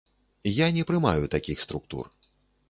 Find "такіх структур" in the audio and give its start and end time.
1.35-2.11